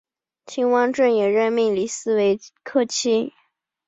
[0.47, 3.31] 秦王政也任命李斯为客卿。